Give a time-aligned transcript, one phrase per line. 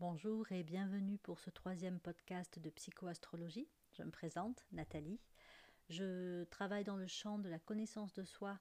[0.00, 3.66] Bonjour et bienvenue pour ce troisième podcast de psychoastrologie.
[3.90, 5.18] Je me présente, Nathalie.
[5.88, 8.60] Je travaille dans le champ de la connaissance de soi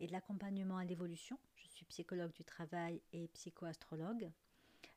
[0.00, 1.38] et de l'accompagnement à l'évolution.
[1.56, 4.30] Je suis psychologue du travail et psychoastrologue.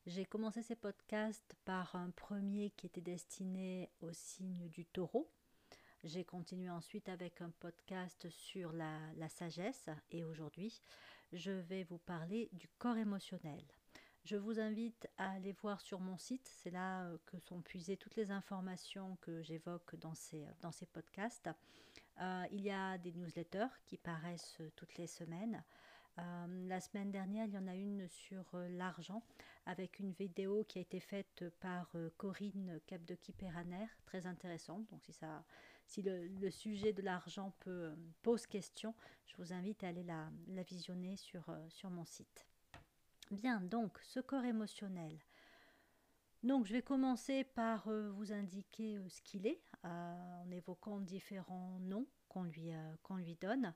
[0.06, 5.30] J'ai commencé ces podcasts par un premier qui était destiné au signe du taureau.
[6.06, 10.80] J'ai continué ensuite avec un podcast sur la, la sagesse et aujourd'hui
[11.34, 13.62] je vais vous parler du corps émotionnel.
[14.24, 17.98] Je vous invite à aller voir sur mon site, c'est là euh, que sont puisées
[17.98, 21.50] toutes les informations que j'évoque dans ces, ces podcasts.
[22.20, 25.64] Euh, il y a des newsletters qui paraissent toutes les semaines.
[26.20, 29.24] Euh, la semaine dernière, il y en a une sur l'argent
[29.66, 34.88] avec une vidéo qui a été faite par Corinne Capdequi-Peraner, très intéressante.
[34.92, 35.44] Donc si, ça,
[35.88, 37.56] si le, sujet de l'argent
[38.22, 38.94] pose question,
[39.26, 40.30] je vous invite à aller la,
[40.64, 42.51] visionner sur mon site.
[43.32, 45.18] Bien, donc ce corps émotionnel.
[46.44, 51.00] Donc je vais commencer par euh, vous indiquer euh, ce qu'il est, euh, en évoquant
[51.00, 53.74] différents noms qu'on lui, donne.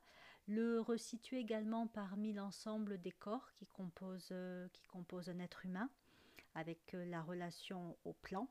[0.47, 5.89] Le resituer également parmi l'ensemble des corps qui composent un être humain,
[6.53, 8.47] avec la relation au plan.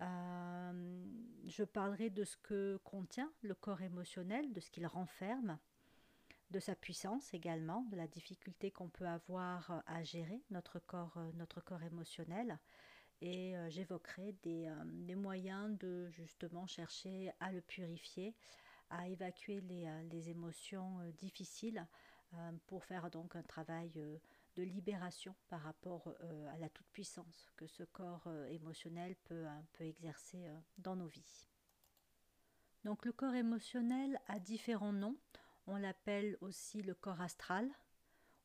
[0.00, 5.58] je parlerai de ce que contient le corps émotionnel, de ce qu'il renferme,
[6.50, 11.16] de sa puissance également, de la difficulté qu'on peut avoir euh, à gérer notre corps,
[11.16, 12.58] euh, notre corps émotionnel.
[13.20, 18.34] Et euh, j'évoquerai des, moyens de justement chercher à le purifier,
[18.88, 21.86] à évacuer les, les émotions difficiles
[22.66, 26.14] pour faire donc un travail de libération par rapport
[26.52, 31.48] à la toute-puissance que ce corps émotionnel peut, peut exercer dans nos vies.
[32.84, 35.18] Donc le corps émotionnel a différents noms.
[35.72, 37.70] On l'appelle aussi le corps astral,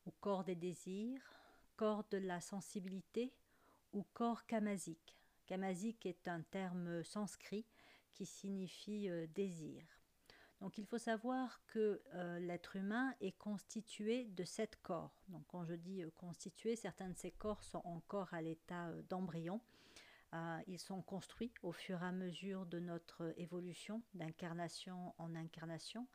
[0.05, 1.33] ou corps des désirs,
[1.75, 3.33] corps de la sensibilité,
[3.93, 5.17] ou corps kamasique.
[5.47, 7.65] Kamasique est un terme sanskrit
[8.13, 9.81] qui signifie euh, désir.
[10.61, 15.23] Donc il faut savoir que euh, l'être humain est constitué de sept corps.
[15.29, 19.59] Donc quand je dis euh, constitué, certains de ces corps sont encore à l'état d'embryon.
[20.67, 26.07] ils sont construits au fur et à mesure de notre évolution d'incarnation en incarnation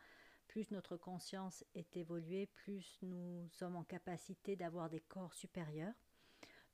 [0.51, 5.95] plus notre conscience est évoluée, plus nous sommes en capacité d'avoir des corps supérieurs.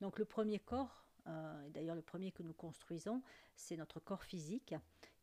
[0.01, 3.23] Donc le premier corps, euh, d'ailleurs le premier que nous construisons,
[3.55, 4.75] c'est notre corps physique.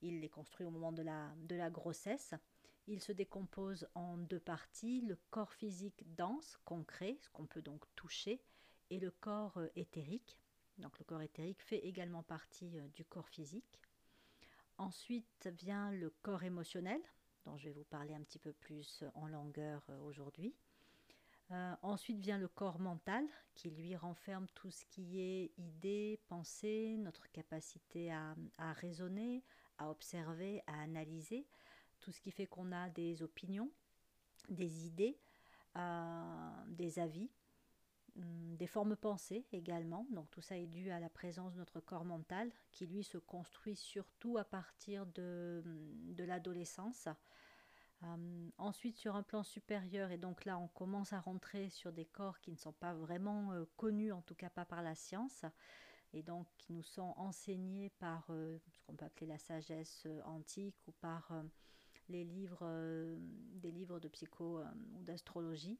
[0.03, 2.35] Il est construit au moment de la, de la grossesse.
[2.85, 7.83] Il se décompose en deux parties, le corps physique dense, concret, ce qu'on peut donc
[7.95, 8.39] toucher,
[8.91, 10.37] et le corps euh, éthérique.
[10.77, 13.81] Donc le corps éthérique fait également partie euh, du corps physique.
[14.77, 17.01] Ensuite vient le corps émotionnel,
[17.45, 20.53] dont je vais vous parler un petit peu plus en longueur euh, aujourd'hui.
[21.51, 26.95] Euh, ensuite vient le corps mental qui lui renferme tout ce qui est idées, pensées,
[26.97, 29.43] notre capacité à, raisonner,
[29.77, 31.45] à observer, à analyser,
[31.99, 33.69] tout ce qui fait qu'on a des opinions,
[34.49, 35.19] des idées,
[35.75, 37.29] euh, des avis,
[38.15, 40.05] des formes pensées également.
[40.11, 43.17] Donc tout ça est dû à la présence de notre corps mental qui lui se
[43.17, 47.07] construit surtout à partir de, de l'adolescence
[48.03, 52.05] euh, ensuite, sur un plan supérieur, et donc là, on commence à rentrer sur des
[52.05, 55.45] corps qui ne sont pas vraiment euh, connus, en tout cas pas par la science,
[56.13, 60.75] et donc qui nous sont enseignés par euh, ce qu'on peut appeler la sagesse antique
[60.87, 61.31] ou par
[62.09, 62.67] les livres,
[63.53, 64.61] des livres de psycho
[64.93, 65.79] ou d'astrologie,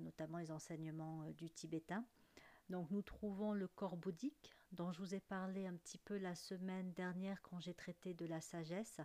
[0.00, 2.04] notamment les enseignements du tibétain.
[2.68, 6.34] Donc nous trouvons le corps bouddhique, dont je vous ai parlé un petit peu la
[6.34, 9.00] semaine dernière quand j'ai traité de la sagesse.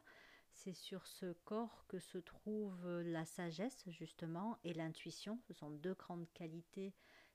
[0.53, 5.39] C'est sur ce corps que se trouve la sagesse, justement, et l'intuition.
[5.47, 6.93] Ce sont deux grandes qualités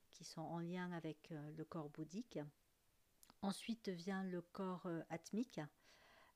[0.09, 2.39] qui sont en lien avec euh, le corps bouddhique.
[3.41, 5.59] Ensuite vient le corps euh, atmique,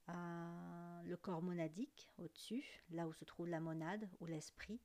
[0.09, 4.79] euh, le corps monadique au-dessus, là où se trouve la monade ou l'esprit,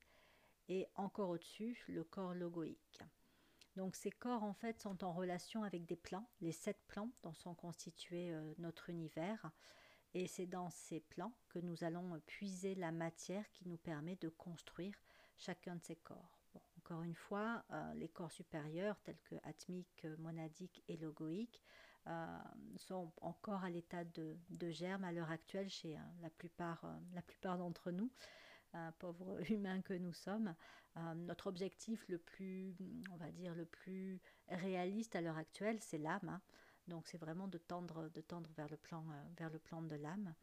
[0.68, 3.02] et encore au-dessus, le corps logoïque.
[3.76, 7.32] Donc ces corps en fait sont en relation avec des plans, les sept plans dont
[7.32, 9.50] sont constitués notre univers.
[10.14, 14.28] Et c'est dans ces plans que nous allons puiser la matière qui nous permet de
[14.28, 14.94] construire
[15.38, 16.38] chacun de ces corps.
[16.78, 21.62] encore une fois, euh, les corps supérieurs tels que atmique, monadique et logoïque
[22.08, 22.38] euh,
[22.76, 26.84] sont encore à l'état de, de, germe à l'heure actuelle chez euh, la plupart,
[27.14, 28.10] la plupart d'entre nous,
[28.98, 30.54] pauvres humains que nous sommes.
[31.14, 32.74] notre objectif le plus,
[33.10, 36.28] on va dire, le plus réaliste à l'heure actuelle, c'est l'âme.
[36.28, 36.40] Hein.
[36.88, 39.94] Donc c'est vraiment de tendre, de tendre vers, le plan, euh, vers le plan de
[39.96, 40.34] l'âme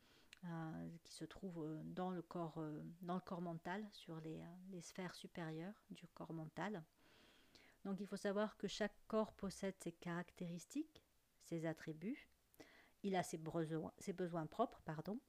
[0.46, 2.64] euh, qui se trouve euh, dans le corps,
[3.02, 4.42] dans le corps mental, sur les,
[4.72, 6.84] les, sphères supérieures du corps mental.
[7.86, 11.04] Donc il faut savoir que chaque corps possède ses caractéristiques,
[11.44, 12.30] ses attributs,
[13.04, 15.20] il a ses besoins, ses besoins propres, pardon,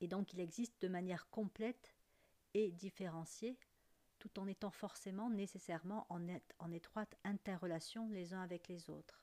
[0.00, 1.94] et donc il existe de manière complète
[2.54, 3.58] et différenciée,
[4.18, 6.20] tout en étant forcément nécessairement en,
[6.58, 9.22] en étroite interrelation les uns avec les autres.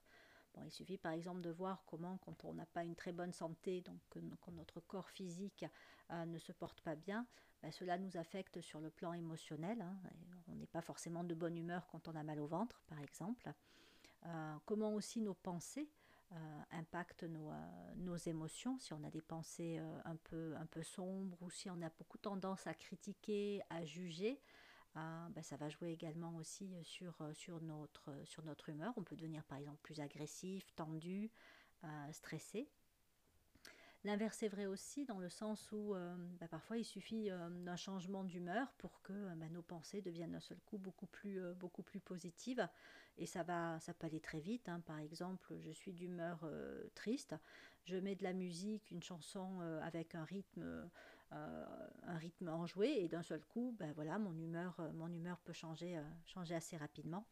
[0.53, 3.33] Bon, il suffit par exemple de voir comment, quand on n'a pas une très bonne
[3.33, 5.65] santé, donc quand notre corps physique
[6.11, 7.27] euh, ne se porte pas bien,
[7.61, 9.81] ben, cela nous affecte sur le plan émotionnel.
[9.81, 9.97] Hein,
[10.47, 13.51] on n'est pas forcément de bonne humeur quand on a mal au ventre, par exemple.
[14.25, 15.89] Euh, comment aussi nos pensées
[16.31, 17.51] euh, impactent nos,
[17.97, 21.81] nos, émotions, si on a des pensées un, peu, un peu sombres ou si on
[21.81, 24.41] a beaucoup tendance à critiquer, à juger.
[24.95, 28.93] Ben, ça va jouer également aussi sur, sur, notre, sur notre humeur.
[28.95, 31.29] On peut devenir par exemple plus agressif, tendu,
[32.13, 32.69] stressé.
[34.05, 37.75] L'inverse est vrai aussi dans le sens où euh, bah, parfois il suffit euh, d'un
[37.75, 41.81] changement d'humeur pour que euh, bah, nos pensées deviennent d'un seul coup beaucoup plus, beaucoup
[41.81, 42.69] plus positives.
[43.17, 44.69] Et ça, va, ça peut aller très vite.
[44.69, 44.79] Hein.
[44.81, 46.47] Par exemple, je suis d'humeur
[46.93, 47.33] triste,
[47.85, 50.89] je mets de la musique, une chanson avec un rythme,
[51.31, 55.97] un rythme enjoué et d'un seul coup, ben voilà, mon humeur, mon humeur peut changer,
[56.25, 57.25] changer assez rapidement.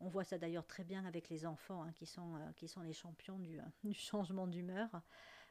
[0.00, 2.92] On voit ça d'ailleurs très bien avec les enfants hein, qui, sont, qui sont les
[2.92, 3.60] champions du
[3.94, 4.90] changement d'humeur.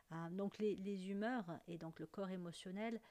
[0.10, 3.02] Ah, donc les, humeurs et donc le corps émotionnel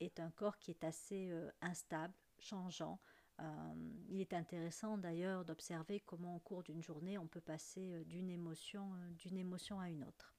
[0.00, 3.00] est un corps qui est assez euh, instable, changeant.
[3.40, 3.74] Euh,
[4.08, 8.30] il est intéressant d'ailleurs d'observer comment au cours d'une journée on peut passer euh, d'une
[8.30, 10.32] émotion, d'une émotion à une autre.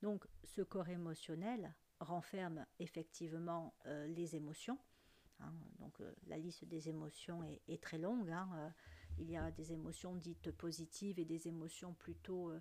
[0.00, 4.78] Donc ce corps émotionnel renferme effectivement les émotions.
[5.38, 5.52] Hein.
[5.78, 8.28] donc la liste des émotions est, très longue.
[8.30, 8.72] Hein.
[9.18, 12.52] il y a des émotions dites positives et des émotions plutôt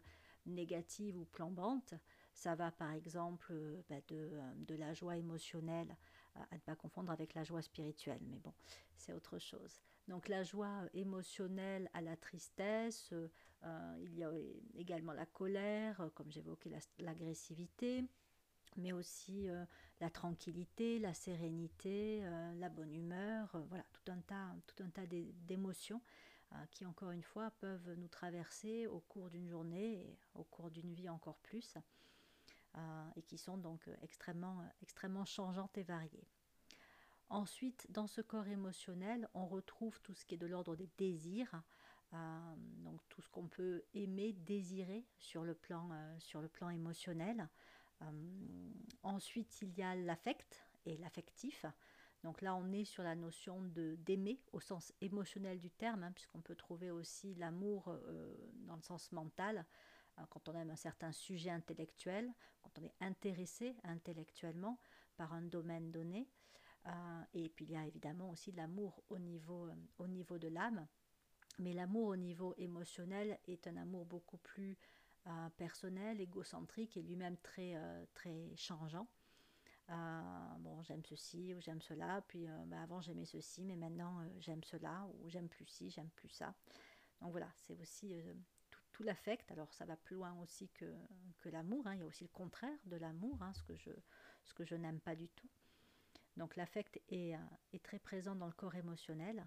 [0.45, 1.95] négatives ou plambantes.
[2.41, 5.95] Ça va par exemple euh, bah, euh, de, la joie émotionnelle,
[6.33, 8.51] à ne pas confondre avec la joie spirituelle, mais bon,
[8.95, 9.79] c'est autre chose.
[10.07, 14.31] Donc la joie émotionnelle à la tristesse, euh, il y a
[14.73, 18.05] également la colère, comme j'évoquais l'agressivité,
[18.75, 19.47] mais aussi
[19.99, 22.23] la tranquillité, la sérénité,
[22.55, 26.01] la bonne humeur, voilà, tout un tas, tout un tas d'émotions
[26.71, 30.95] qui, encore une fois, peuvent nous traverser au cours d'une journée et au cours d'une
[30.95, 31.77] vie encore plus.
[32.77, 36.25] Euh, et qui sont donc euh, extrêmement, euh, extrêmement changeantes et variées.
[37.27, 41.61] Ensuite, dans ce corps émotionnel, on retrouve tout ce qui est de l'ordre des désirs,
[42.83, 45.89] donc tout ce qu'on peut aimer, désirer sur le plan,
[46.19, 47.47] sur le plan émotionnel.
[49.01, 51.65] ensuite, il y a l'affect et l'affectif.
[52.21, 56.11] Donc là, on est sur la notion de d'aimer au sens émotionnel du terme, hein,
[56.11, 57.97] puisqu'on peut trouver aussi l'amour
[58.67, 59.65] dans le sens mental,
[60.29, 62.31] quand on aime un certain sujet intellectuel,
[62.61, 64.79] quand on est intéressé intellectuellement
[65.15, 66.27] par un domaine donné.
[66.87, 70.47] Euh, et puis il y a évidemment aussi l'amour au niveau, euh, au niveau de
[70.47, 70.87] l'âme.
[71.59, 74.77] Mais l'amour au niveau émotionnel est un amour beaucoup plus
[75.57, 77.75] personnel, égocentrique et lui-même très,
[78.15, 79.07] très changeant.
[79.87, 85.05] bon, j'aime ceci ou j'aime cela, puis bah, avant j'aimais ceci, mais maintenant j'aime cela,
[85.13, 86.55] ou j'aime plus ci, j'aime plus ça.
[87.21, 88.15] Donc voilà, c'est aussi
[88.91, 89.51] tout l'affect.
[89.51, 90.93] Alors ça va plus loin aussi que,
[91.39, 91.85] que l'amour.
[91.87, 91.95] Hein.
[91.95, 93.91] Il y a aussi le contraire de l'amour, hein, ce que je,
[94.63, 95.49] je n'aime pas du tout.
[96.37, 97.39] Donc l'affect est, euh,
[97.73, 99.45] est, très présent dans le corps émotionnel.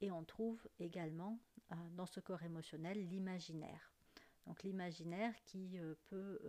[0.00, 1.38] Et on trouve également
[1.72, 3.92] euh, dans ce corps émotionnel l'imaginaire.
[4.46, 6.40] Donc l'imaginaire qui euh, peut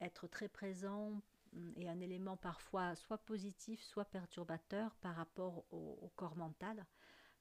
[0.00, 1.20] être très présent
[1.54, 6.86] hum, et un élément parfois soit positif, soit perturbateur par rapport au corps mental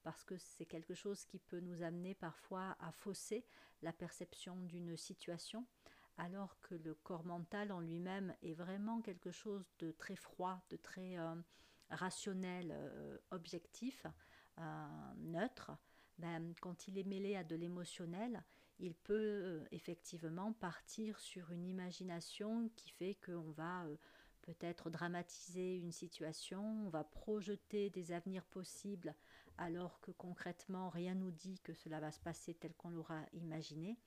[0.04, 3.46] parce que c'est quelque chose qui peut nous amener parfois à fausser
[3.82, 5.66] la perception d'une situation,
[6.18, 10.78] alors que le corps mental en lui-même est vraiment quelque chose de très froid, de
[10.78, 11.36] très euh,
[11.90, 14.06] rationnel, euh, objectif,
[14.60, 15.72] euh, neutre.
[16.18, 18.44] Ben, quand il est mêlé à de l'émotionnel,
[18.80, 23.86] il peut effectivement partir sur une imagination qui fait qu'on va
[24.42, 29.16] peut-être dramatiser une situation, on va projeter des avenirs possibles
[29.58, 33.98] alors que concrètement rien nous dit que cela va se passer tel qu'on l'aura imaginé.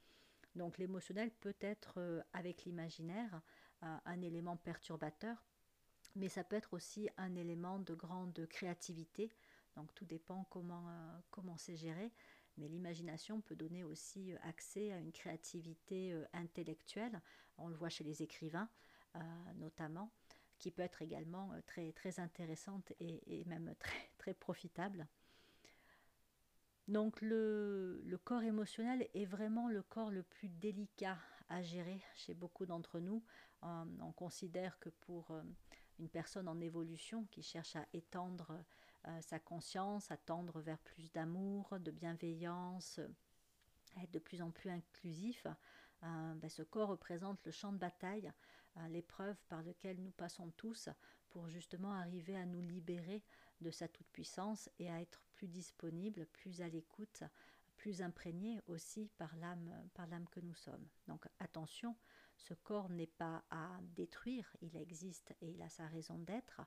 [0.55, 3.41] Donc l'émotionnel peut être euh, avec l'imaginaire
[3.83, 5.45] euh, un élément perturbateur,
[6.15, 9.33] mais ça peut être aussi un élément de grande créativité.
[9.77, 12.13] Donc tout dépend comment euh, comment c'est géré.
[12.57, 17.21] Mais l'imagination peut donner aussi accès à une créativité intellectuelle.
[17.59, 18.69] On le voit chez les écrivains
[19.57, 20.13] notamment,
[20.61, 25.09] qui peut être également très, très intéressante et, et même très, très profitable.
[26.89, 32.67] Donc le, corps émotionnel est vraiment le corps le plus délicat à gérer chez beaucoup
[32.67, 33.23] d'entre nous.
[33.63, 35.43] Euh, on considère que pour euh,
[35.99, 38.63] une personne en évolution qui cherche à étendre
[39.09, 43.01] euh, sa conscience, à tendre vers plus d'amour, de bienveillance,
[44.03, 45.47] être de plus en plus inclusif,
[46.03, 48.31] ben, ce corps représente le champ de bataille,
[48.91, 50.91] l'épreuve par laquelle nous passons tous
[51.31, 53.23] pour justement arriver à nous libérer
[53.63, 57.23] de sa toute-puissance et à être plus disponible, plus à l'écoute,
[57.77, 60.87] plus imprégné aussi par l'âme, par l'âme que nous sommes.
[61.09, 61.97] Donc attention,
[62.37, 66.63] ce corps n'est pas à détruire, il existe et il a sa raison d'être,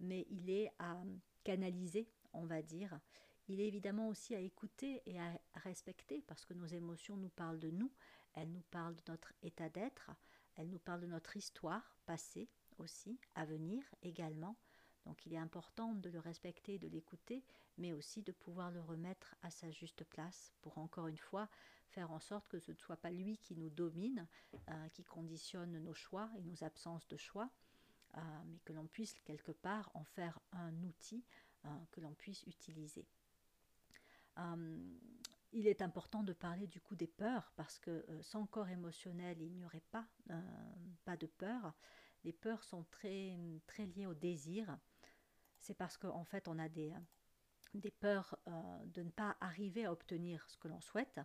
[0.00, 1.02] mais il est à
[1.42, 2.98] canaliser, on va dire.
[3.48, 7.60] Il est évidemment aussi à écouter et à respecter parce que nos émotions nous parlent
[7.60, 7.92] de nous,
[8.32, 10.10] elles nous parlent de notre état d'être,
[10.56, 14.56] elles nous parlent de notre histoire passée aussi, à venir également.
[15.06, 17.44] Donc il est important de le respecter, de l'écouter,
[17.78, 21.48] mais aussi de pouvoir le remettre à sa juste place pour encore une fois
[21.88, 24.26] faire en sorte que ce ne soit pas lui qui nous domine,
[24.68, 27.50] euh, qui conditionne nos choix et nos absences de choix,
[28.16, 31.24] euh, mais que l'on puisse quelque part en faire un outil
[31.64, 33.06] euh, que l'on puisse utiliser.
[35.52, 39.52] il est important de parler du coup des peurs parce que sans corps émotionnel, il
[39.52, 40.08] n'y aurait pas,
[41.16, 41.72] de peur.
[42.24, 43.36] Les peurs sont très
[43.94, 44.76] liées au désir
[45.64, 46.92] c'est parce qu'en fait, on a des,
[47.72, 48.52] des peurs euh,
[48.84, 51.20] de ne pas arriver à obtenir ce que l'on souhaite,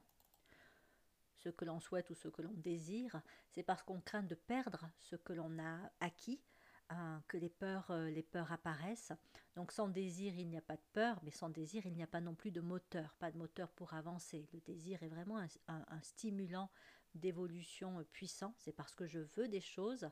[1.35, 3.21] ce que l'on souhaite ou ce que l'on désire.
[3.51, 6.41] C'est parce qu'on craint de perdre ce que l'on a acquis
[6.89, 9.11] hein, que les peurs, euh, les peurs apparaissent.
[9.57, 12.07] Donc sans désir, il n'y a pas de peur, mais sans désir, il n'y a
[12.07, 14.47] pas non plus de moteur, pas de moteur pour avancer.
[14.53, 16.71] Le désir est vraiment un stimulant
[17.13, 18.53] d'évolution puissant.
[18.57, 20.09] C'est parce que je veux des choses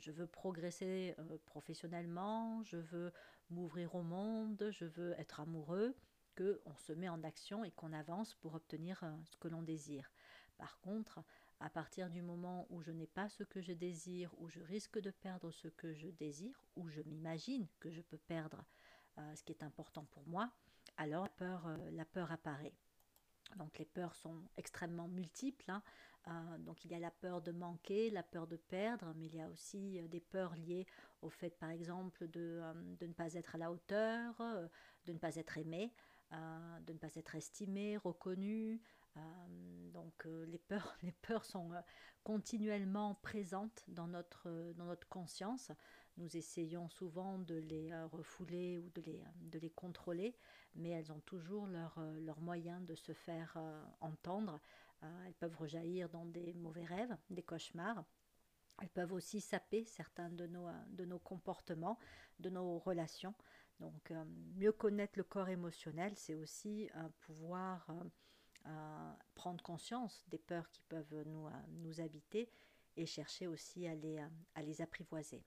[0.00, 3.12] je veux progresser euh, professionnellement, je veux
[3.50, 5.94] m'ouvrir au monde, je veux être amoureux,
[6.34, 9.62] que on se met en action et qu'on avance pour obtenir euh, ce que l'on
[9.62, 10.10] désire.
[10.58, 11.22] Par contre,
[11.58, 14.98] à partir du moment où je n'ai pas ce que je désire, où je risque
[14.98, 18.64] de perdre ce que je désire, où je m'imagine que je peux perdre
[19.18, 20.50] euh, ce qui est important pour moi,
[20.96, 22.74] alors la peur, la peur apparaît.
[23.56, 25.70] Donc les peurs sont extrêmement multiples.
[25.70, 25.82] Hein.
[26.28, 29.34] Euh, donc il y a la peur de manquer, la peur de perdre, mais il
[29.34, 30.86] y a aussi euh, des peurs liées
[31.22, 34.34] au fait, par exemple, de, euh, de ne pas être à la hauteur,
[35.06, 35.92] de ne pas être aimé,
[36.32, 38.80] de ne pas être estimé, reconnu.
[39.92, 41.70] donc les, peurs, les peurs sont
[42.22, 45.72] continuellement présentes dans notre, dans notre conscience.
[46.16, 50.36] Nous essayons souvent de les refouler ou de les, de les contrôler,
[50.74, 53.58] mais elles ont toujours leur, leur moyen de se faire
[54.00, 54.60] entendre
[55.02, 58.04] euh, elles peuvent rejaillir dans des mauvais rêves, des cauchemars.
[58.80, 61.98] Elles peuvent aussi saper certains de nos, euh, de nos comportements,
[62.38, 63.34] de nos relations.
[63.78, 64.24] Donc, euh,
[64.56, 66.90] mieux connaître le corps émotionnel, c'est aussi
[67.20, 67.86] pouvoir
[69.34, 72.50] prendre conscience des peurs qui peuvent nous, nous habiter
[72.98, 74.18] et chercher aussi à les,
[74.54, 75.42] à les apprivoiser.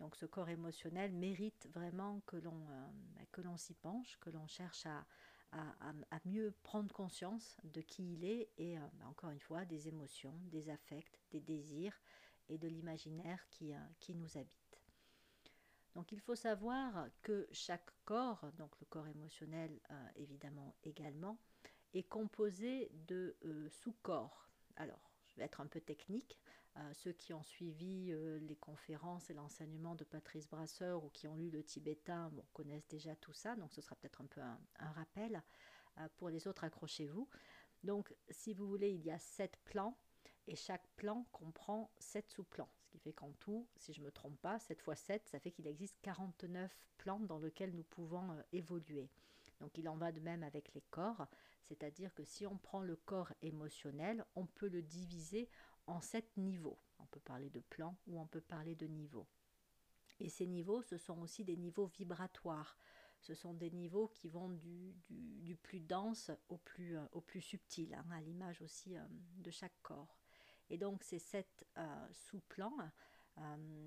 [0.00, 5.04] Donc ce corps émotionnel mérite vraiment que l'on s'y penche, que l'on cherche à,
[5.52, 9.88] à, mieux prendre conscience de qui il est et euh, bah, encore une fois des
[9.88, 11.98] émotions, des affects, des désirs
[12.48, 14.82] et de l'imaginaire qui, euh, qui nous habite.
[15.94, 21.38] Donc il faut savoir que chaque corps, donc le corps émotionnel euh, évidemment également,
[21.94, 23.36] est composé de
[23.70, 24.48] sous-corps.
[24.76, 26.38] Alors je vais être un peu technique,
[26.92, 31.50] ceux qui ont suivi les conférences et l'enseignement de Patrice Brasseur ou qui ont lu
[31.50, 35.42] le tibétain connaissent déjà tout ça, donc ce sera peut-être un peu un, rappel.
[36.16, 37.28] pour les autres, accrochez-vous.
[37.82, 39.96] Donc, si vous voulez, il y a sept plans
[40.48, 42.68] et chaque plan comprend sept sous-plans.
[42.86, 45.40] Ce qui fait qu'en tout, si je ne me trompe pas, 7 fois 7, ça
[45.40, 49.10] fait qu'il existe 49 plans dans lesquels nous pouvons évoluer.
[49.60, 51.26] Donc il en va de même avec les corps,
[51.62, 55.48] c'est-à-dire que si on prend le corps émotionnel, on peut le diviser
[55.86, 56.78] en sept niveaux.
[56.98, 59.26] On peut parler de plan ou on peut parler de niveaux.
[60.20, 62.76] Et ces niveaux, ce sont aussi des niveaux vibratoires.
[63.20, 67.40] Ce sont des niveaux qui vont du, du, plus dense au plus, euh, au plus
[67.40, 69.00] subtil, hein, à l'image aussi euh,
[69.38, 70.18] de chaque corps.
[70.70, 72.76] Et donc ces sept euh, sous-plans,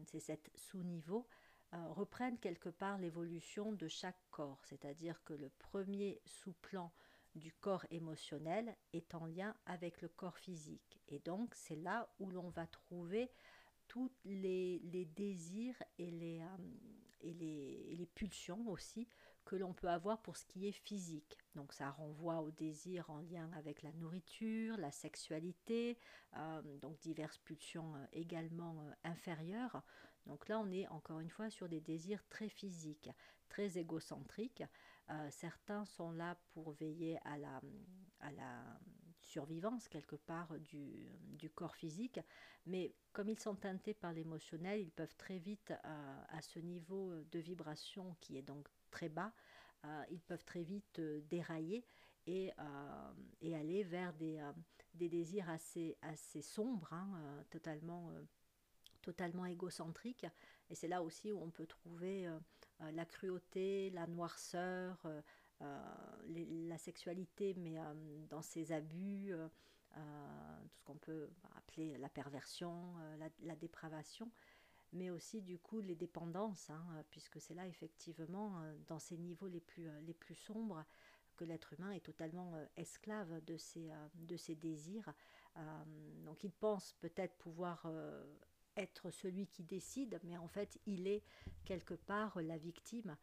[0.06, 1.28] ces sept sous-niveaux,
[1.72, 4.62] reprennent quelque part l'évolution de chaque corps.
[4.64, 6.92] C'est-à-dire que le premier sous-plan
[7.40, 11.00] du corps émotionnel est en lien avec le corps physique.
[11.08, 13.32] Et donc c'est là où l'on va trouver
[13.88, 14.80] tous les,
[15.16, 16.46] désirs et les, euh,
[17.22, 19.08] et, les, pulsions aussi
[19.46, 21.38] que l'on peut avoir pour ce qui est physique.
[21.56, 25.98] Donc ça renvoie aux désirs en lien avec la nourriture, la sexualité,
[26.38, 29.82] euh, donc diverses pulsions euh, également inférieures.
[30.28, 33.10] Donc là on est encore une fois sur des désirs très physiques,
[33.50, 34.64] très égocentriques.
[35.10, 37.62] Euh, certains sont là pour veiller à la,
[38.20, 38.80] à la
[39.22, 42.20] survivance quelque part du, du, corps physique,
[42.66, 47.14] mais comme ils sont teintés par l'émotionnel, ils peuvent très vite, euh, à ce niveau
[47.32, 49.34] de vibration qui est donc très bas,
[49.86, 51.00] euh, ils peuvent très vite
[51.30, 51.86] dérailler
[52.28, 52.52] et,
[53.42, 54.40] et, aller vers des,
[54.94, 58.12] des désirs assez, assez sombres, hein, totalement,
[59.02, 60.26] totalement égocentriques.
[60.70, 62.30] Et c'est là aussi où on peut trouver
[62.80, 65.06] la cruauté, la noirceur,
[65.60, 67.78] la sexualité, mais
[68.30, 69.34] dans ses abus,
[69.92, 72.96] tout ce qu'on peut appeler la perversion,
[73.42, 74.30] la, dépravation
[74.92, 79.60] mais aussi du coup les dépendances, hein, puisque c'est là effectivement dans ces niveaux les
[79.60, 80.84] plus, les plus sombres
[81.40, 85.14] que l'être humain est totalement euh, esclave de ses, euh, de ses désirs.
[85.56, 85.62] Euh,
[86.26, 87.88] donc il pense peut-être pouvoir
[88.80, 91.24] être celui qui décide, mais en fait il est
[91.66, 93.18] quelque part la victime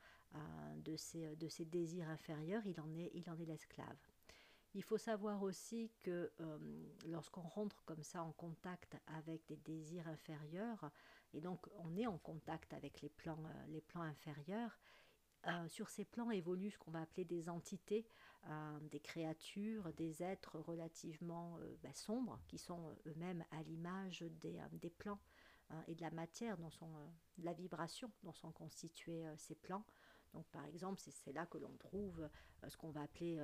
[0.84, 3.96] de, ses, de ses désirs inférieurs, il en est, l'esclave.
[4.75, 6.30] Il faut savoir aussi que
[7.06, 10.90] lorsqu'on rentre comme ça en contact avec des désirs inférieurs,
[11.32, 14.78] et donc on est en contact avec les plans, les plans inférieurs,
[15.48, 18.04] euh, sur ces plans évoluent ce qu'on va appeler des entités,
[18.48, 24.60] euh, des créatures, des êtres relativement euh, bah, sombres, qui sont eux-mêmes à l'image des,
[24.72, 25.20] des plans
[25.70, 26.90] hein, et de la matière, dont sont,
[27.38, 29.85] de la vibration dont sont constitués ces plans.
[30.35, 32.28] Donc par exemple, c'est là que l'on trouve
[32.66, 33.40] ce qu'on va appeler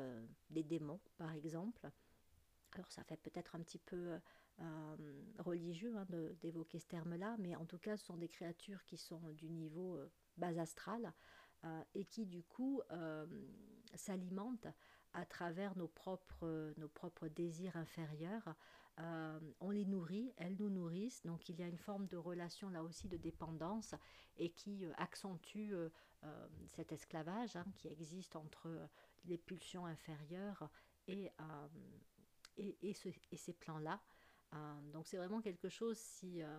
[0.50, 1.90] des démons, par exemple.
[2.74, 4.18] Alors ça fait peut-être un petit peu
[5.38, 6.06] religieux hein,
[6.42, 9.98] d'évoquer ce terme-là, mais en tout cas, ce sont des créatures qui sont du niveau
[10.36, 11.12] bas astral,
[11.64, 13.24] euh, et qui du coup euh,
[13.94, 14.66] s'alimentent
[15.12, 18.56] à travers nos propres, nos propres désirs inférieurs.
[19.00, 22.68] Euh, on les nourrit, elles nous nourrissent, donc il y a une forme de relation
[22.68, 23.94] là aussi de dépendance
[24.36, 25.72] et qui accentue
[26.68, 28.68] cet esclavage hein, qui existe entre
[29.24, 30.68] les pulsions inférieures
[31.08, 31.30] et,
[32.58, 34.00] et, et ces plans-là.
[34.54, 36.58] Euh, donc c'est vraiment quelque chose si, euh,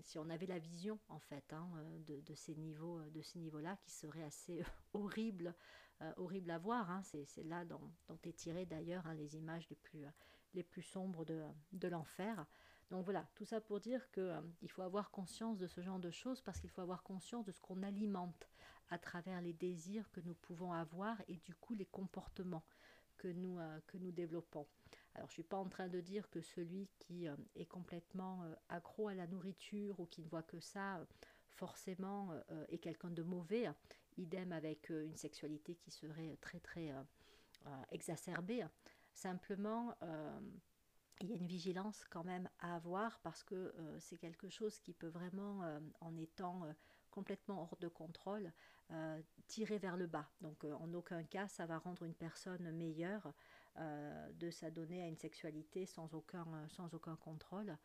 [0.00, 1.68] si on avait la vision en fait hein,
[2.06, 4.62] de, de, ces niveaux de ces niveaux-là qui serait assez
[4.94, 5.54] horrible
[6.16, 6.90] horrible à voir.
[6.90, 7.02] Hein.
[7.02, 10.04] C'est là dont, dont est tiré d'ailleurs hein, les images les plus,
[10.54, 12.46] les plus sombres de, de l'enfer.
[12.90, 16.40] Donc voilà, tout ça pour dire qu'il faut avoir conscience de ce genre de choses
[16.40, 18.48] parce qu'il faut avoir conscience de ce qu'on alimente
[18.90, 22.64] à travers les désirs que nous pouvons avoir et du coup les comportements
[23.18, 24.66] que nous, que nous développons.
[25.18, 28.44] Alors je ne suis pas en train de dire que celui qui euh, est complètement
[28.44, 31.04] euh, accro à la nourriture ou qui ne voit que ça, euh,
[31.56, 32.30] forcément
[32.68, 33.68] est quelqu'un de mauvais.
[34.16, 36.94] Idem avec une sexualité qui serait très très
[37.90, 38.64] exacerbée.
[39.18, 39.96] Simplement,
[41.20, 44.92] il y a une vigilance quand même à avoir parce que c'est quelque chose qui
[44.92, 45.60] peut vraiment,
[46.00, 46.62] en étant
[47.10, 48.52] complètement hors de contrôle,
[49.48, 50.30] tirer vers le bas.
[50.40, 53.32] Donc en aucun cas ça va rendre une personne meilleure
[53.80, 57.76] euh, de s'adonner à une sexualité sans aucun, euh, contrôle.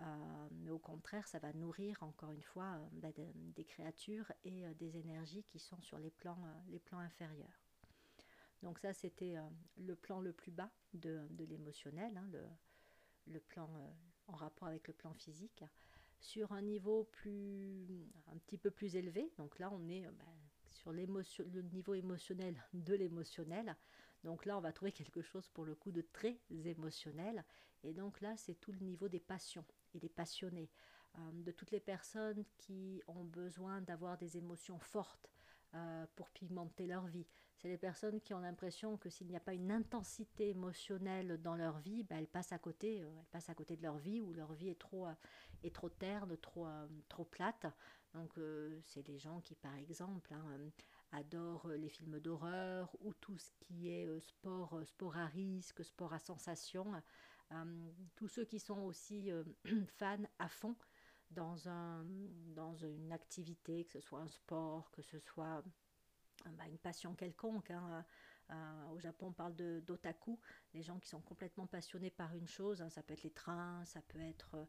[0.00, 3.08] Euh, mais au contraire, ça va nourrir encore une fois bah,
[3.56, 6.38] des créatures et des énergies qui sont sur les plans
[6.92, 7.67] inférieurs.
[8.62, 9.36] Donc ça, c'était
[9.76, 12.28] le plan le plus bas de, l'émotionnel, hein,
[13.26, 13.68] le, plan
[14.26, 15.64] en rapport avec le plan physique.
[16.20, 20.24] Sur un niveau plus, un petit peu plus élevé, donc là on est bah,
[20.70, 23.76] sur le niveau émotionnel de l'émotionnel,
[24.24, 27.44] donc là, on va trouver quelque chose pour le coup de très émotionnel.
[27.84, 30.70] Et donc là, c'est tout le niveau des passions et des passionnés,
[31.16, 35.30] euh, de toutes les personnes qui ont besoin d'avoir des émotions fortes
[35.74, 37.26] euh, pour pigmenter leur vie.
[37.58, 41.56] C'est les personnes qui ont l'impression que s'il n'y a pas une intensité émotionnelle dans
[41.56, 44.20] leur vie, ben, elles passent à côté, euh, elles passent à côté de leur vie
[44.20, 45.06] ou leur vie est trop,
[45.62, 46.66] est trop terne, trop,
[47.08, 47.66] trop plate.
[48.14, 48.38] Donc
[48.84, 50.70] c'est les gens qui, par exemple, hein,
[51.12, 55.26] adore euh, les films d'horreur ou tout ce qui est euh, sport, euh, sport à
[55.26, 56.92] risque, sport à sensation.
[58.14, 59.30] tous ceux qui sont aussi
[59.98, 60.76] fans à fond
[61.30, 62.04] dans, un,
[62.54, 65.62] dans une activité, que ce soit un sport, que ce soit
[66.56, 67.70] bah, une passion quelconque.
[67.70, 68.04] Hein,
[68.92, 70.38] au Japon, on parle de d'otaku,
[70.72, 72.80] les gens qui sont complètement passionnés par une chose.
[72.80, 74.66] Hein, ça peut être les trains, ça peut être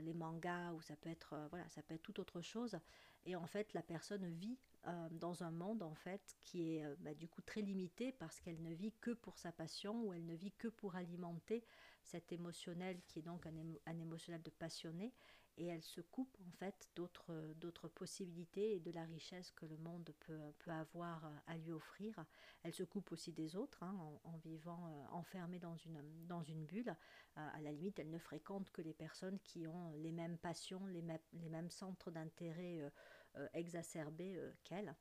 [0.00, 2.78] les mangas, ou ça peut être voilà, ça peut être toute autre chose.
[3.24, 6.96] Et en fait, la personne vit euh, dans un monde en fait qui est euh,
[6.98, 10.26] bah, du coup très limité parce qu'elle ne vit que pour sa passion ou elle
[10.26, 11.64] ne vit que pour alimenter
[12.02, 15.12] cet émotionnel qui est donc un, émotionnel de passionné
[15.56, 19.76] et elle se coupe en fait d'autres d'autres possibilités et de la richesse que le
[19.76, 22.24] monde peut, peut avoir euh, à lui offrir.
[22.62, 26.94] Elle se coupe aussi des autres hein, en, vivant enfermée dans une, dans une bulle.
[27.36, 31.02] à la limite, elle ne fréquente que les personnes qui ont les mêmes passions, les,
[31.02, 32.90] mêmes centres d'intérêt
[33.38, 34.94] euh, exacerbée euh, qu'elle.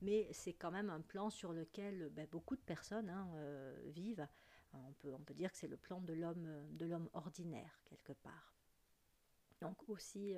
[0.00, 4.26] Mais c'est quand même un plan sur lequel ben, beaucoup de personnes hein, euh, vivent.
[4.72, 8.12] On peut, on peut dire que c'est le plan de l'homme, de l'homme ordinaire, quelque
[8.12, 8.55] part.
[9.60, 10.36] Donc aussi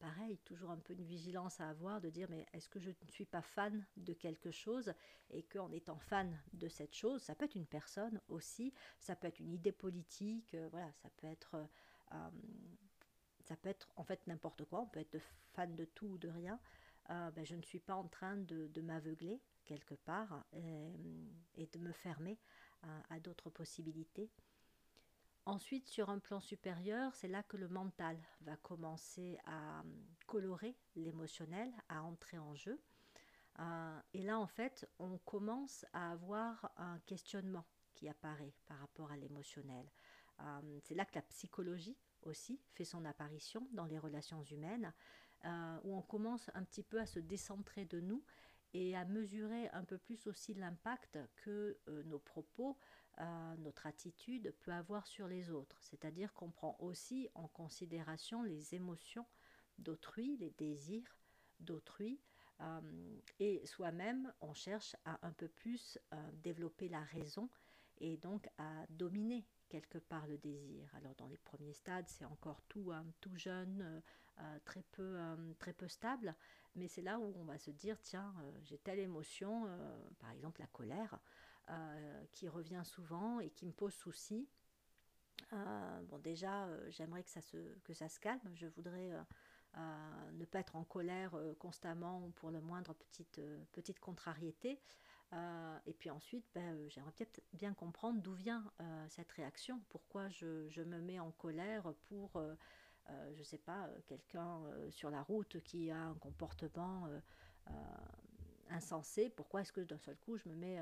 [0.00, 3.10] pareil, toujours un peu une vigilance à avoir de dire mais est-ce que je ne
[3.10, 4.92] suis pas fan de quelque chose
[5.28, 9.28] et qu'en étant fan de cette chose, ça peut être une personne aussi, ça peut
[9.28, 11.54] être une idée politique, euh, voilà, ça peut être
[12.12, 12.30] euh,
[13.44, 15.18] ça peut être en fait n'importe quoi, on peut être
[15.52, 16.58] fan de tout ou de rien.
[17.10, 21.92] Euh, ben, je ne suis pas en train de, m'aveugler quelque part et, de me
[21.92, 22.38] fermer
[23.08, 24.30] à d'autres possibilités.
[25.46, 30.76] Ensuite, sur un plan supérieur, c'est là que le mental va commencer à hum, colorer
[30.96, 32.80] l'émotionnel, à entrer en jeu.
[33.58, 39.10] Euh, et là, en fait, on commence à avoir un questionnement qui apparaît par rapport
[39.10, 39.90] à l'émotionnel.
[40.40, 44.92] Euh, c'est là que la psychologie aussi fait son apparition dans les relations humaines,
[45.44, 48.24] euh, où on commence un petit peu à se décentrer de nous
[48.72, 52.78] et à mesurer un peu plus aussi l'impact que nos propos,
[53.58, 55.76] notre attitude peut avoir sur les autres.
[55.82, 59.26] C'est-à-dire qu'on prend aussi en considération les émotions
[59.78, 61.18] d'autrui, les désirs
[61.60, 62.20] d'autrui,
[62.60, 67.48] euh, et soi-même, on cherche à un peu plus euh, développer la raison
[67.98, 70.90] et donc à dominer quelque part le désir.
[70.94, 74.02] Alors dans les premiers stades, c'est encore tout, euh, tout jeune,
[74.64, 75.18] très, peu,
[75.58, 76.34] très peu stable,
[76.74, 79.66] mais c'est là où on va se dire, tiens, j'ai telle émotion,
[80.18, 81.18] par exemple la colère,
[81.70, 84.48] euh, qui revient souvent et qui me pose souci.
[85.52, 88.40] Euh, bon, déjà, euh, j'aimerais que ça, se, que ça se calme.
[88.54, 89.12] Je voudrais
[90.32, 94.80] ne pas être en colère constamment pour le moindre petite, petite contrariété.
[95.86, 98.64] et puis ensuite, ben, j'aimerais peut-être bien comprendre d'où vient
[99.08, 99.80] cette réaction.
[99.90, 102.32] Pourquoi je, je, me mets en colère pour,
[103.08, 107.08] je ne sais pas, quelqu'un sur la route qui a un comportement
[108.70, 109.30] insensé?
[109.30, 110.80] Pourquoi est-ce que d'un seul coup, je me mets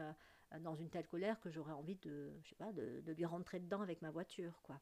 [0.61, 3.81] dans une telle colère que j'aurais envie de, je sais pas, de, lui rentrer dedans
[3.81, 4.81] avec ma voiture, quoi.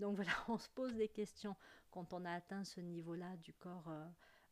[0.00, 1.56] Donc voilà, on se pose des questions
[1.90, 4.04] quand on a atteint ce niveau-là du corps, euh,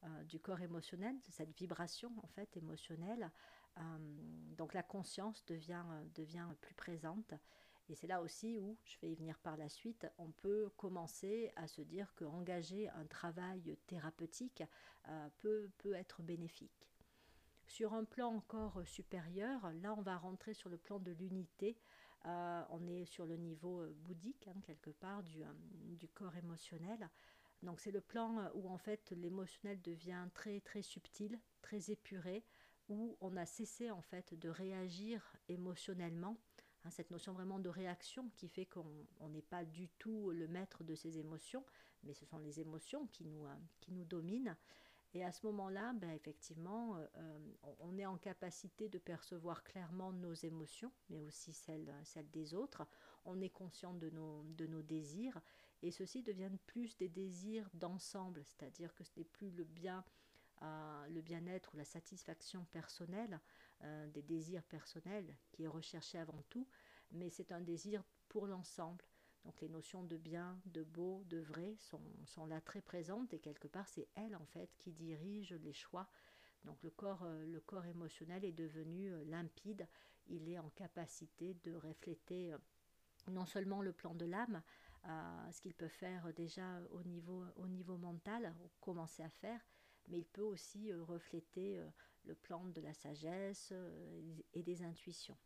[0.05, 3.31] euh, du corps émotionnel, cette vibration en fait émotionnelle.
[3.77, 3.83] Euh,
[4.57, 7.35] donc la conscience devient, devient plus présente.
[7.91, 11.53] Et c'est là aussi où, je vais y venir par la suite, on peut commencer
[11.57, 14.63] à se dire qu'engager un travail thérapeutique
[15.37, 16.94] peut, peut être bénéfique.
[17.67, 21.77] Sur un plan encore supérieur, là on va rentrer sur le plan de l'unité.
[22.27, 25.53] Euh, on est sur le niveau euh, bouddhique, hein, quelque part, du, euh,
[25.99, 27.11] du, corps émotionnel.
[27.63, 32.45] Donc c'est le plan où en fait l'émotionnel devient très très subtil, très épuré,
[32.89, 36.37] où on a cessé en fait de réagir émotionnellement.
[36.85, 40.85] Hein, cette notion vraiment de réaction qui fait qu'on n'est pas du tout le maître
[40.85, 41.65] de ses émotions,
[42.03, 43.47] mais ce sont les émotions qui nous,
[43.81, 44.57] qui nous dominent.
[45.15, 47.39] Et à ce moment-là, ben, effectivement, euh, euh,
[47.79, 51.89] on est en capacité de percevoir clairement nos émotions, mais aussi celles,
[52.33, 52.85] des autres.
[53.25, 55.41] On est conscient de nos, de nos désirs,
[55.83, 60.05] et ceux-ci deviennent plus des désirs d'ensemble, c'est-à-dire que ce n'est plus le bien,
[60.63, 63.41] euh, le bien-être ou la satisfaction personnelle,
[64.15, 66.67] des désirs personnels qui est recherché avant tout,
[67.11, 69.05] mais c'est un désir pour l'ensemble.
[69.45, 73.69] Donc les notions de bien, de beau, de vrai sont, là très présentes et quelque
[73.69, 76.09] part c'est elle en fait qui dirige les choix.
[76.65, 79.87] Donc le corps, euh, le corps émotionnel est devenu euh, limpide,
[80.29, 82.59] il est en capacité de refléter euh,
[83.31, 84.63] non seulement le plan de l'âme,
[85.53, 89.61] ce qu'il peut faire déjà au niveau, au niveau mental, commencer à faire,
[90.09, 91.79] mais il peut aussi refléter
[92.25, 93.73] le plan de la sagesse
[94.55, 95.37] et des intuitions.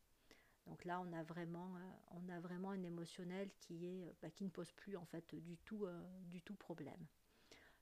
[0.69, 4.31] Donc là, on a vraiment, euh, on a vraiment un émotionnel qui, est, euh, bah,
[4.31, 6.03] qui ne pose plus en fait du tout, euh,
[6.59, 7.07] problème.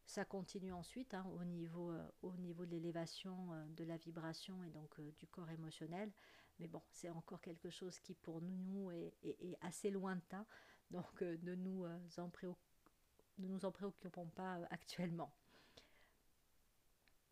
[0.06, 5.00] Ça continue ensuite hein, au, niveau, au niveau de l'élévation de la vibration et donc
[5.18, 6.12] du corps émotionnel.
[6.60, 10.46] Mais bon, c'est encore quelque chose qui pour nous est, assez lointain.
[10.92, 11.84] Donc ne nous
[13.64, 15.32] en préoccupons pas actuellement.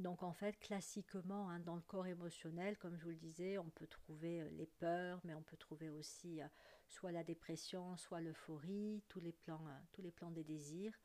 [0.00, 3.70] Donc en fait, classiquement, hein, dans le corps émotionnel, comme je vous le disais, on
[3.70, 6.46] peut trouver euh, les peurs, mais on peut trouver aussi euh,
[6.88, 10.98] soit la dépression, soit l'euphorie, tous les plans, euh, tous les plans des désirs,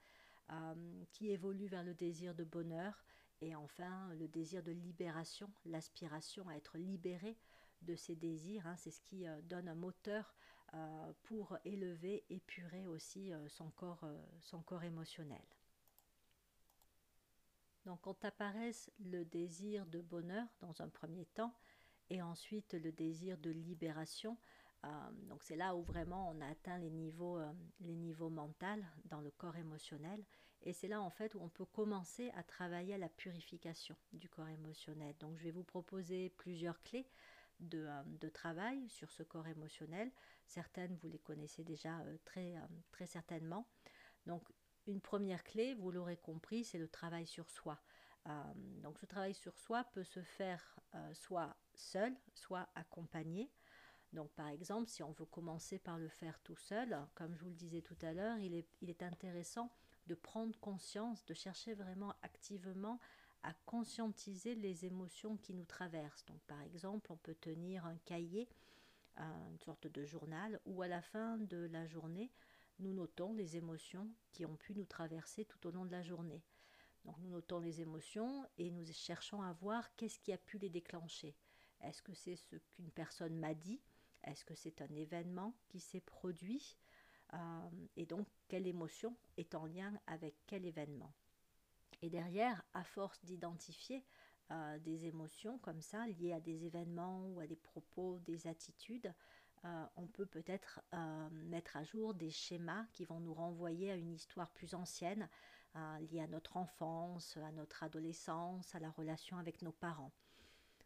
[1.11, 3.05] qui évoluent vers le désir de bonheur
[3.39, 7.37] et enfin le désir de libération, l'aspiration à être libéré
[7.83, 8.65] de ces désirs.
[8.65, 10.33] Hein, c'est ce qui donne un moteur
[11.21, 15.45] pour élever, épurer aussi son corps émotionnel.
[17.85, 21.53] Donc quand apparaissent le désir de bonheur dans un premier temps
[22.09, 24.37] et ensuite le désir de libération,
[24.85, 24.87] euh,
[25.27, 28.65] donc c'est là où vraiment on atteint les niveaux, euh, niveaux mentaux
[29.05, 30.23] dans le corps émotionnel
[30.61, 34.27] et c'est là en fait où on peut commencer à travailler à la purification du
[34.29, 35.15] corps émotionnel.
[35.19, 37.07] Donc je vais vous proposer plusieurs clés
[37.59, 40.11] de, euh, travail sur ce corps émotionnel.
[40.45, 42.55] Certaines vous les connaissez déjà très,
[42.91, 43.65] très certainement.
[44.25, 44.43] Donc
[44.89, 47.79] une première clé, vous l'aurez compris, c'est le travail sur soi.
[48.83, 50.79] donc ce travail sur soi peut se faire
[51.13, 53.49] soit seul, soit accompagné.
[54.13, 57.49] Donc par exemple, si on veut commencer par le faire tout seul, comme je vous
[57.49, 59.71] le disais tout à l'heure, il est, intéressant
[60.07, 62.99] de prendre conscience, de chercher vraiment activement
[63.43, 66.25] à conscientiser les émotions qui nous traversent.
[66.25, 68.49] Donc par exemple, on peut tenir un cahier,
[69.17, 72.31] une sorte de journal, où à la fin de la journée,
[72.79, 76.43] nous notons les émotions qui ont pu nous traverser tout au long de la journée.
[77.05, 80.69] Donc nous notons les émotions et nous cherchons à voir qu'est-ce qui a pu les
[80.69, 81.35] déclencher.
[81.81, 83.81] Est-ce que c'est ce qu'une personne m'a dit?
[84.23, 86.77] Est-ce que c'est un événement qui s'est produit?
[87.33, 87.37] Euh,
[87.95, 91.13] Et donc quelle émotion est en lien avec quel événement?
[92.01, 94.05] Et derrière, à force d'identifier
[94.51, 99.13] euh, des émotions comme ça, liées à des événements ou à des propos, des attitudes,
[99.65, 103.95] euh, on peut peut-être euh, mettre à jour des schémas qui vont nous renvoyer à
[103.95, 105.27] une histoire plus ancienne,
[105.75, 110.11] euh, liée à notre enfance, à notre adolescence, à la relation avec nos parents.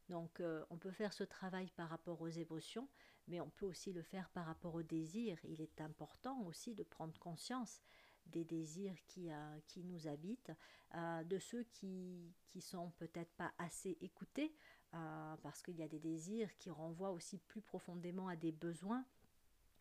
[0.10, 2.90] Donc on peut faire ce travail par rapport aux émotions,
[3.30, 5.40] mais on peut aussi le faire par rapport aux désirs.
[5.46, 7.82] Il est important aussi de prendre conscience
[8.26, 9.30] des désirs qui,
[9.66, 10.52] qui nous habitent,
[10.94, 14.54] de ceux qui, qui sont peut-être pas assez écoutés,
[14.96, 19.04] euh, parce qu'il y a des désirs qui renvoient aussi plus profondément à des besoins,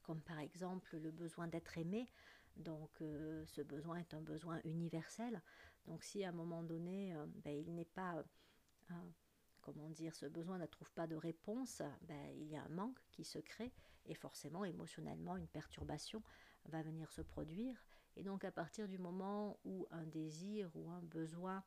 [0.02, 2.08] comme par exemple le besoin d'être aimé.
[2.56, 5.42] Donc euh, ce besoin est un besoin universel.
[5.86, 8.24] Donc si à un moment donné, euh, ben, il n'est pas,
[9.60, 12.98] comment dire, ce besoin ne trouve pas de réponse, ben, il y a un manque
[13.10, 13.72] qui se crée
[14.06, 16.22] et forcément émotionnellement une perturbation
[16.66, 17.84] va venir se produire.
[18.16, 21.62] Et donc à partir du moment où un désir ou un besoin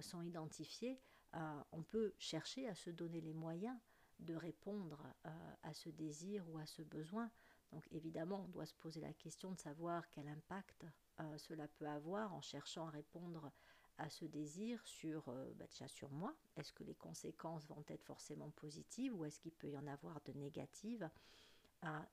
[0.00, 1.00] sont identifiés,
[1.34, 3.76] euh, on peut chercher à se donner les moyens
[4.18, 5.30] de répondre euh,
[5.62, 7.30] à ce désir ou à ce besoin.
[7.72, 10.84] Donc évidemment, on doit se poser la question de savoir quel impact
[11.20, 13.50] euh, cela peut avoir en cherchant à répondre
[13.98, 15.24] à ce désir sur,
[15.56, 16.34] bah, sur moi.
[16.56, 20.20] Est-ce que les conséquences vont être forcément positives ou est-ce qu'il peut y en avoir
[20.22, 21.08] de négatives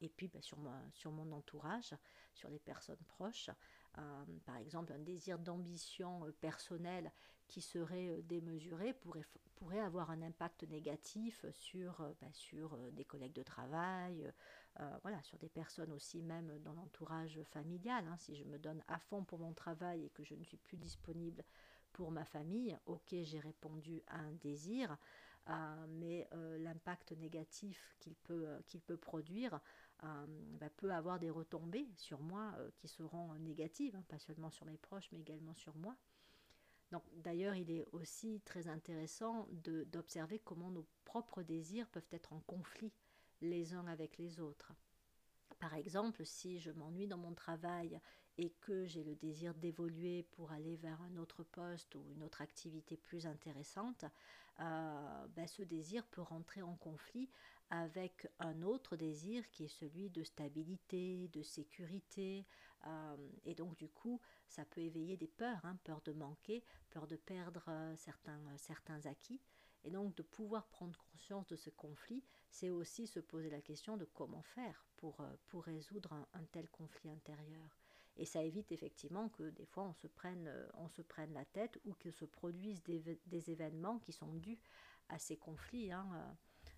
[0.01, 0.57] et puis bah, sur,
[0.91, 1.95] sur mon entourage,
[2.33, 3.49] sur les personnes proches?
[4.45, 7.11] Par exemple, un désir d'ambition personnelle
[7.47, 13.05] qui serait euh, démesuré pourrait, avoir un impact négatif sur, euh, bah, sur euh, des
[13.05, 14.31] collègues de travail,
[15.01, 18.05] voilà, sur des personnes aussi même dans l'entourage familial.
[18.07, 18.15] Hein.
[18.17, 20.77] Si je me donne à fond pour mon travail et que je ne suis plus
[20.77, 21.43] disponible
[21.93, 24.95] pour ma famille, ok, j'ai répondu à un désir,
[25.89, 26.29] mais
[26.59, 29.59] l'impact négatif qu'il peut, qu'il peut produire
[30.01, 34.77] bah, peut avoir des retombées sur moi qui seront négatives, hein, pas seulement sur mes
[34.77, 35.95] proches, mais également sur moi.
[36.91, 42.39] Donc, d'ailleurs, il est aussi très intéressant d'observer comment nos propres désirs peuvent être en
[42.41, 42.93] conflit
[43.41, 44.73] les uns avec les autres.
[45.59, 47.99] Par exemple, si je m'ennuie dans mon travail
[48.37, 52.41] et que j'ai le désir d'évoluer pour aller vers un autre poste ou une autre
[52.41, 54.05] activité plus intéressante,
[54.59, 57.29] euh, ben, ce désir peut rentrer en conflit
[57.69, 62.45] avec un autre désir qui est celui de stabilité, de sécurité.
[62.85, 67.07] Euh, et donc du coup, ça peut éveiller des peurs, hein, peur de manquer, peur
[67.07, 69.41] de perdre euh, certains, certains acquis.
[69.83, 73.95] Et donc de pouvoir prendre conscience de ce conflit, c'est aussi se poser la question
[73.97, 77.86] de comment faire pour, pour résoudre un, tel conflit intérieur.
[78.17, 81.79] Et ça évite effectivement que des fois on se prenne, on se prenne la tête
[81.85, 84.59] ou que se produisent des, des événements qui sont dus
[85.09, 85.91] à ces conflits.
[85.91, 86.07] Hein.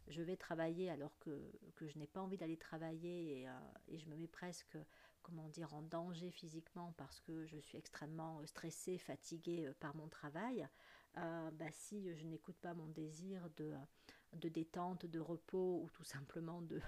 [0.08, 3.47] Je vais travailler alors que, que je n'ai pas envie d'aller travailler et,
[3.88, 4.78] et, je me mets presque
[5.21, 10.08] comment dire, en danger physiquement parce que je suis extrêmement stressée, fatiguée euh, par mon
[10.08, 10.67] travail,
[11.17, 13.73] euh, bah, si je n'écoute pas mon désir de,
[14.34, 16.82] de, détente, de repos ou tout simplement de,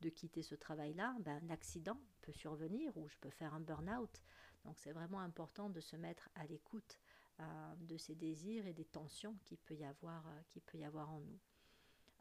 [0.00, 1.98] de quitter ce travail-là, un accident
[2.32, 4.22] survenir ou je peux faire un burn-out.
[4.64, 6.98] Donc c'est vraiment important de se mettre à l'écoute
[7.40, 11.10] euh, de ces désirs et des tensions qu'il peut, y avoir, qui peut y avoir
[11.10, 11.38] en nous.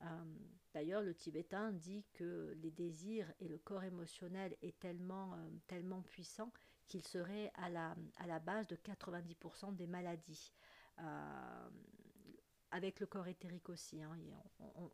[0.02, 0.08] Euh,
[0.74, 6.02] d'ailleurs, le tibétain dit que les désirs et le corps émotionnel est tellement, euh, tellement
[6.02, 6.52] puissant
[6.86, 10.54] qu'il serait à la, à la base de 90% des maladies.
[12.76, 14.18] Euh, avec le corps éthérique aussi, hein,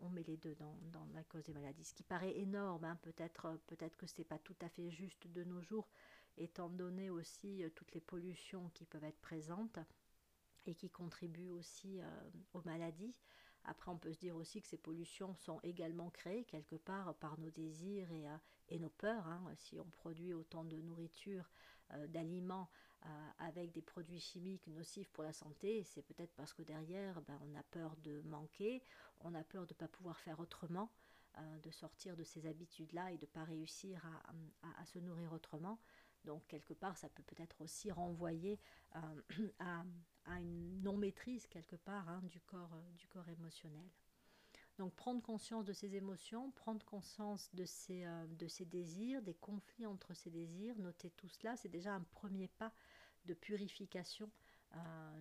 [0.02, 1.84] on, met les deux dans, la cause des maladies.
[1.84, 5.28] Ce qui paraît énorme, hein, peut-être peut que ce n'est pas tout à fait juste
[5.28, 5.88] de nos jours,
[6.38, 9.80] étant donné aussi toutes les pollutions qui peuvent être présentes
[10.66, 12.00] et qui contribuent aussi
[12.54, 13.16] aux maladies.
[13.66, 17.40] Après, on peut se dire aussi que ces pollutions sont également créées quelque part par
[17.40, 18.38] nos désirs et, euh,
[18.70, 19.28] et nos peurs.
[19.28, 19.44] Hein.
[19.56, 21.50] Si on produit autant de nourriture,
[21.94, 22.91] euh, d'aliments euh,
[23.40, 27.56] avec des produits chimiques nocifs pour la santé, c'est peut-être parce que derrière, ben, on
[27.56, 28.84] a peur de manquer,
[29.22, 30.92] on a peur de ne pas pouvoir faire autrement,
[31.64, 35.80] de sortir de ces habitudes-là et de ne pas réussir à, à, se nourrir autrement.
[36.26, 38.60] Donc quelque part, ça peut peut-être aussi renvoyer
[39.60, 39.84] à,
[40.40, 43.90] une non-maîtrise quelque part hein, du, corps, du corps émotionnel.
[44.78, 49.86] Donc prendre conscience de ses émotions, prendre conscience de ses, de ses désirs, des conflits
[49.86, 52.74] entre ses désirs, noter tout cela, c'est déjà un premier pas
[53.26, 54.30] de purification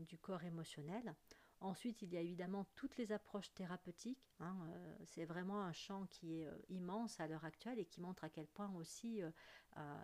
[0.06, 1.14] du corps émotionnel.
[1.62, 4.32] Ensuite, il y a évidemment toutes les approches thérapeutiques.
[4.40, 8.00] Hein, euh, c'est vraiment un champ qui est euh, immense à l'heure actuelle et qui
[8.00, 9.30] montre à quel point aussi euh,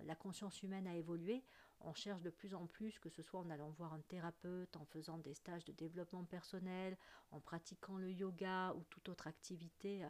[0.05, 1.43] la conscience humaine a évolué.
[1.81, 4.85] On cherche de plus en plus, que ce soit en allant voir un thérapeute, en
[4.85, 6.99] faisant des stages de développement personnel,
[7.31, 10.07] en pratiquant le yoga ou toute autre activité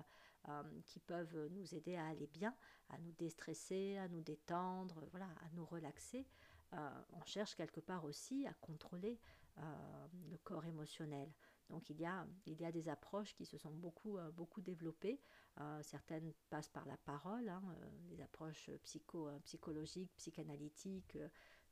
[0.85, 2.55] qui peuvent nous aider à aller bien,
[2.91, 6.25] à nous déstresser, à nous détendre, voilà, à nous relaxer.
[6.73, 9.19] On cherche quelque part aussi à contrôler
[9.59, 11.33] euh, le corps émotionnel.
[11.71, 14.61] Donc il y, a, il y a des approches qui se sont beaucoup, euh, beaucoup
[14.61, 15.19] développées.
[15.61, 17.63] Euh, certaines passent par la parole, hein,
[18.11, 21.17] les approches psycho, psychologiques, psychanalytiques,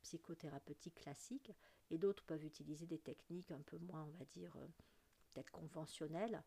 [0.01, 1.51] psychothérapeutiques classiques,
[1.91, 4.57] et d'autres peuvent utiliser des techniques un peu moins, on va dire,
[5.29, 6.43] peut-être conventionnelles.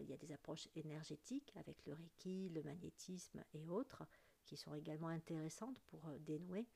[0.00, 4.04] il y a des approches énergétiques avec le reiki, le magnétisme et autres
[4.44, 6.66] qui sont également intéressantes pour dénouer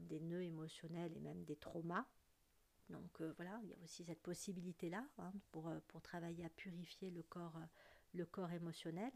[0.00, 2.06] des nœuds émotionnels et même des traumas
[2.90, 6.48] donc euh, voilà, il y a aussi cette possibilité-là hein, pour, euh, pour, travailler à
[6.48, 7.66] purifier le corps, euh,
[8.14, 9.12] le corps émotionnel.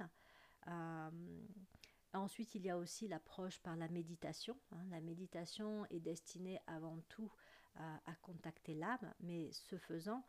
[2.12, 4.56] ensuite, il y a aussi l'approche par la méditation.
[4.72, 4.84] Hein.
[4.90, 7.30] La méditation est destinée avant tout
[7.76, 10.24] à, contacter l'âme, mais ce faisant,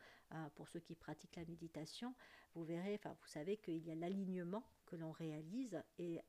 [0.56, 2.16] pour ceux qui pratiquent la méditation,
[2.56, 6.22] vous verrez, enfin vous savez qu'il y a l'alignement que l'on réalise et,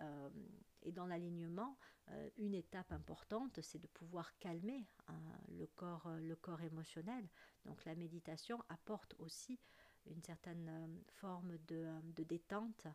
[0.87, 1.77] et dans l'alignement,
[2.11, 7.29] euh, une étape importante, c'est de pouvoir calmer hein, le, corps, euh, le corps émotionnel.
[7.65, 9.59] Donc la méditation apporte aussi
[10.07, 10.87] une certaine euh,
[11.21, 12.87] forme de, détente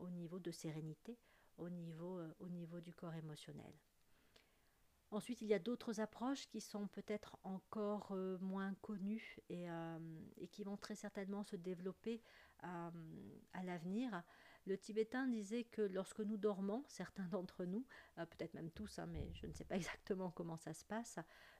[0.00, 1.16] au niveau de sérénité,
[1.56, 3.72] au niveau, au niveau du corps émotionnel.
[5.12, 9.66] Ensuite, il y a d'autres approches qui sont peut-être encore moins connues et,
[10.36, 12.20] et, qui vont très certainement se développer
[12.58, 12.90] à
[13.62, 14.24] l'avenir.
[14.66, 17.84] Le tibétain disait que lorsque nous dormons, certains d'entre nous,
[18.18, 21.18] euh, peut-être même tous, hein, mais je ne sais pas exactement comment ça se passe,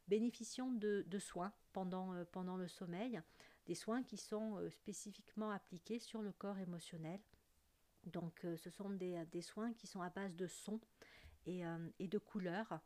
[0.09, 3.21] bénéficions de, soins pendant, euh, pendant le sommeil,
[3.67, 7.21] des soins qui sont euh, spécifiquement appliqués sur le corps émotionnel.
[8.07, 10.81] Donc ce sont des, soins qui sont à base de sons
[11.47, 11.63] et,
[12.01, 12.81] de couleurs.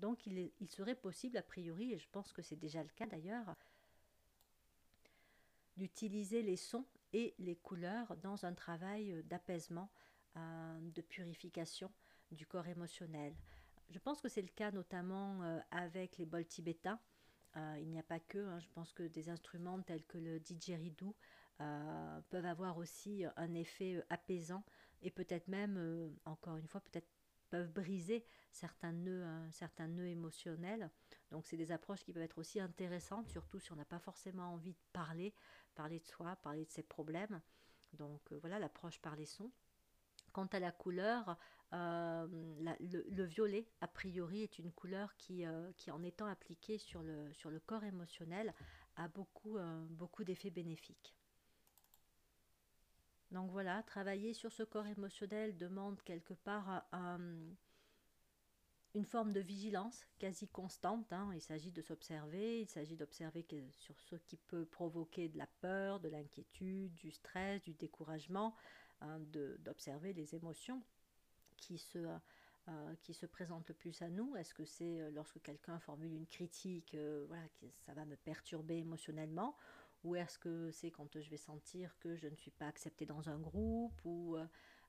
[0.00, 3.04] donc il, il serait possible, a priori, et je pense que c'est déjà le cas
[3.04, 3.54] d'ailleurs,
[5.76, 9.90] d'utiliser les sons et les couleurs dans un travail d'apaisement,
[10.36, 11.90] euh, de purification
[12.30, 13.34] du corps émotionnel.
[13.88, 17.00] Je pense que c'est le cas notamment euh, avec les bols tibétains.
[17.56, 20.38] Euh, il n'y a pas que, hein, je pense que des instruments tels que le
[20.38, 21.14] didgeridoo
[22.28, 24.62] peuvent avoir aussi un effet apaisant
[25.02, 27.08] et peut-être même, encore une fois, peut-être
[27.50, 30.88] peuvent briser certains nœuds, certains nœuds émotionnels.
[31.32, 34.52] Donc c'est des approches qui peuvent être aussi intéressantes, surtout si on n'a pas forcément
[34.52, 35.34] envie de parler,
[35.78, 37.40] parler de soi, parler de ses problèmes.
[37.92, 39.52] Donc euh, voilà l'approche par les sons.
[40.32, 41.38] Quant à la couleur,
[41.72, 42.26] euh,
[42.80, 47.50] le, violet, a priori, est une couleur qui, euh, en étant appliquée sur le, sur
[47.50, 48.52] le corps émotionnel,
[48.96, 49.56] a beaucoup,
[49.90, 51.14] beaucoup d'effets bénéfiques.
[53.30, 57.20] Donc voilà, travailler sur ce corps émotionnel demande quelque part un,
[58.98, 61.12] une forme de vigilance quasi constante.
[61.12, 61.30] Hein.
[61.32, 66.00] Il s'agit de s'observer, il s'agit d'observer sur ce qui peut provoquer de la peur,
[66.00, 68.56] de l'inquiétude, du stress, du découragement,
[69.00, 69.20] hein,
[69.60, 70.82] d'observer les émotions
[71.56, 71.98] qui se,
[72.68, 74.34] euh, qui se présentent le plus à nous.
[74.34, 77.44] Est-ce que c'est euh, lorsque quelqu'un formule une critique, euh, voilà,
[77.78, 79.56] ça va me perturber émotionnellement?
[80.02, 83.28] Ou est-ce que c'est quand je vais sentir que je ne suis pas acceptée dans
[83.28, 84.36] un groupe ou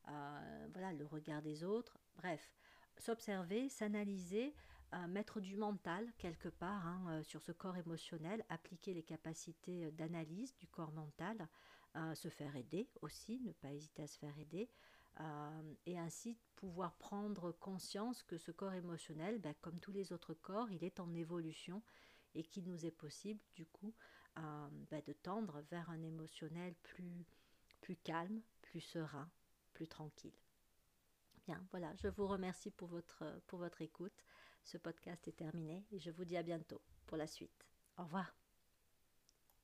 [0.05, 1.99] voilà le regard des autres?
[2.15, 2.53] Bref,
[2.99, 4.53] s'observer, s'analyser,
[4.93, 9.85] euh, mettre du mental quelque part hein, euh, sur ce corps émotionnel, appliquer les capacités
[9.85, 11.47] euh, d'analyse du corps mental,
[12.13, 14.69] se faire aider aussi, ne pas hésiter à se faire aider,
[15.87, 20.71] et ainsi pouvoir prendre conscience que ce corps émotionnel, ben, comme tous les autres corps,
[20.71, 21.81] il est en évolution
[22.35, 23.95] et qu'il nous est possible du coup
[24.35, 27.25] ben, de tendre vers un émotionnel plus,
[27.81, 29.27] plus calme, plus serein,
[29.73, 30.39] plus tranquille
[31.71, 34.25] voilà, je vous remercie pour votre, pour votre écoute.
[34.63, 37.67] Ce podcast est terminé et je vous dis à bientôt pour la suite.
[37.97, 38.38] Au revoir.